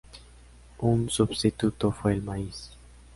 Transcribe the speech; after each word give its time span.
Un 0.79 1.09
substituto 1.11 1.91
fue 1.91 2.13
el 2.13 2.23
maíz. 2.23 2.71